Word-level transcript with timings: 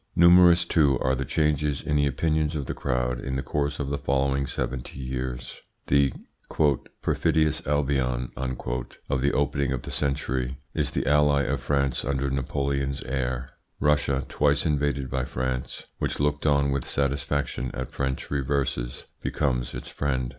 Numerous, 0.15 0.65
too, 0.65 0.97
are 0.97 1.13
the 1.13 1.25
changes 1.25 1.79
in 1.79 1.95
the 1.95 2.07
opinions 2.07 2.55
of 2.55 2.65
the 2.65 2.73
crowd 2.73 3.19
in 3.19 3.35
the 3.35 3.43
course 3.43 3.79
of 3.79 3.89
the 3.91 3.99
following 3.99 4.47
seventy 4.47 4.97
years. 4.97 5.61
The 5.85 6.11
"Perfidious 7.03 7.61
Albion" 7.67 8.31
of 8.35 9.21
the 9.21 9.31
opening 9.31 9.71
of 9.71 9.83
the 9.83 9.91
century 9.91 10.57
is 10.73 10.89
the 10.89 11.05
ally 11.05 11.43
of 11.43 11.61
France 11.61 12.03
under 12.03 12.31
Napoleon's 12.31 13.03
heir; 13.03 13.47
Russia, 13.79 14.25
twice 14.27 14.65
invaded 14.65 15.11
by 15.11 15.23
France, 15.23 15.85
which 15.99 16.19
looked 16.19 16.47
on 16.47 16.71
with 16.71 16.89
satisfaction 16.89 17.69
at 17.75 17.91
French 17.91 18.31
reverses, 18.31 19.05
becomes 19.21 19.75
its 19.75 19.87
friend. 19.87 20.29